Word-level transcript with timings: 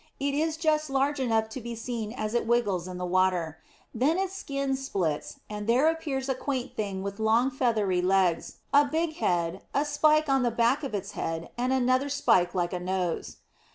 It 0.19 0.33
is 0.33 0.57
just 0.57 0.89
large 0.89 1.19
enough 1.19 1.47
to 1.49 1.61
be 1.61 1.75
seen 1.75 2.11
as 2.11 2.33
it 2.33 2.47
wriggles 2.47 2.87
in 2.87 2.97
the 2.97 3.05
water. 3.05 3.59
Then 3.93 4.17
its 4.17 4.33
skin 4.33 4.75
splits, 4.75 5.39
and 5.47 5.67
there 5.67 5.89
appears 5.91 6.27
a 6.27 6.33
quaint 6.33 6.75
thing 6.75 7.03
with 7.03 7.19
long 7.19 7.51
feathery 7.51 8.01
legs, 8.01 8.55
a 8.73 8.83
big 8.85 9.17
head, 9.17 9.61
a 9.75 9.85
spike 9.85 10.27
on 10.27 10.41
the 10.41 10.49
back 10.49 10.83
of 10.83 10.95
its 10.95 11.11
head, 11.11 11.51
and 11.55 11.71
another 11.71 12.09
spike 12.09 12.55
like 12.55 12.73
a 12.73 12.79
nose. 12.79 13.35